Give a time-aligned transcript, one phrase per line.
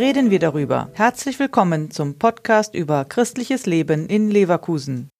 [0.00, 0.88] reden wir darüber.
[0.94, 5.10] Herzlich willkommen zum Podcast über christliches Leben in Leverkusen.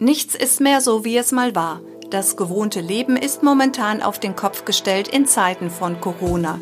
[0.00, 1.80] Nichts ist mehr so, wie es mal war.
[2.10, 6.58] Das gewohnte Leben ist momentan auf den Kopf gestellt in Zeiten von Corona.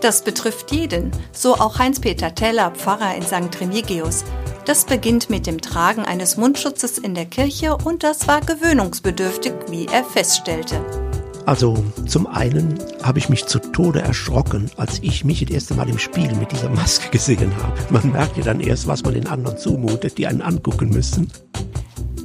[0.00, 3.60] Das betrifft jeden, so auch Heinz-Peter Teller, Pfarrer in St.
[3.60, 4.24] Remigius.
[4.64, 9.84] Das beginnt mit dem Tragen eines Mundschutzes in der Kirche und das war gewöhnungsbedürftig, wie
[9.84, 11.01] er feststellte.
[11.44, 15.88] Also zum einen habe ich mich zu Tode erschrocken, als ich mich das erste Mal
[15.88, 17.74] im Spiegel mit dieser Maske gesehen habe.
[17.90, 21.30] Man merkt ja dann erst, was man den anderen zumutet, die einen angucken müssen.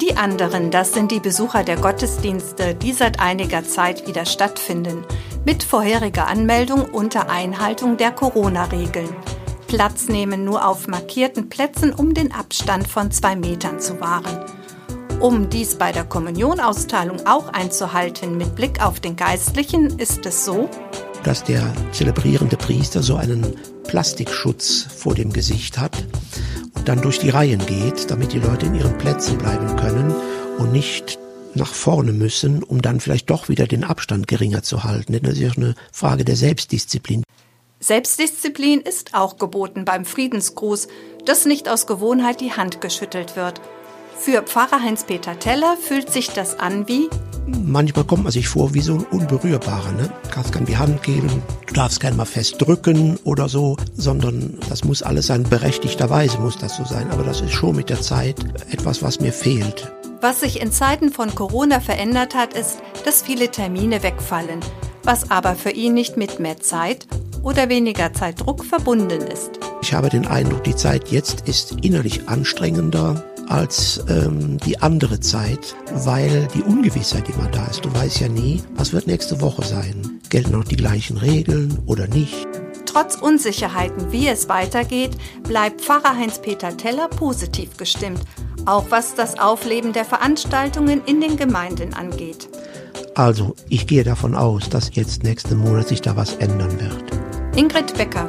[0.00, 5.04] Die anderen, das sind die Besucher der Gottesdienste, die seit einiger Zeit wieder stattfinden,
[5.46, 9.08] mit vorheriger Anmeldung unter Einhaltung der Corona-Regeln.
[9.68, 14.44] Platz nehmen nur auf markierten Plätzen, um den Abstand von zwei Metern zu wahren.
[15.24, 20.68] Um dies bei der Kommunionausteilung auch einzuhalten mit Blick auf den Geistlichen, ist es so,
[21.22, 26.04] dass der zelebrierende Priester so einen Plastikschutz vor dem Gesicht hat
[26.74, 30.14] und dann durch die Reihen geht, damit die Leute in ihren Plätzen bleiben können
[30.58, 31.18] und nicht
[31.54, 35.18] nach vorne müssen, um dann vielleicht doch wieder den Abstand geringer zu halten.
[35.22, 37.24] Das ist ja eine Frage der Selbstdisziplin.
[37.80, 40.86] Selbstdisziplin ist auch geboten beim Friedensgruß,
[41.24, 43.62] dass nicht aus Gewohnheit die Hand geschüttelt wird.
[44.18, 47.08] Für Pfarrer Heinz-Peter Teller fühlt sich das an wie
[47.46, 49.92] Manchmal kommt man sich vor wie so ein Unberührbarer.
[49.92, 50.10] Ne?
[50.22, 54.58] Du darfst keine die Hand geben, du darfst keinen mal fest drücken oder so, sondern
[54.70, 55.42] das muss alles sein.
[55.42, 57.10] Berechtigterweise muss das so sein.
[57.10, 58.36] Aber das ist schon mit der Zeit
[58.70, 59.92] etwas, was mir fehlt.
[60.22, 64.60] Was sich in Zeiten von Corona verändert hat, ist, dass viele Termine wegfallen,
[65.02, 67.06] was aber für ihn nicht mit mehr Zeit
[67.42, 69.60] oder weniger Zeitdruck verbunden ist.
[69.82, 75.74] Ich habe den Eindruck, die Zeit jetzt ist innerlich anstrengender, als ähm, die andere Zeit,
[75.92, 77.84] weil die Ungewissheit immer da ist.
[77.84, 80.20] Du weißt ja nie, was wird nächste Woche sein.
[80.30, 82.46] Gelten noch die gleichen Regeln oder nicht?
[82.86, 85.12] Trotz Unsicherheiten, wie es weitergeht,
[85.42, 88.20] bleibt Pfarrer Heinz-Peter Teller positiv gestimmt,
[88.66, 92.48] auch was das Aufleben der Veranstaltungen in den Gemeinden angeht.
[93.14, 97.04] Also, ich gehe davon aus, dass jetzt nächsten Monat sich da was ändern wird.
[97.56, 98.28] Ingrid Becker